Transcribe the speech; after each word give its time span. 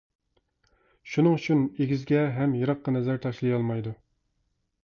شۇنىڭ 1.11 1.35
ئۈچۈن 1.39 1.61
ئېگىزگە 1.69 2.23
ھەم 2.39 2.57
يىراققا 2.63 2.95
نەزەر 2.97 3.23
تاشلىيالمايدۇ. 3.27 3.95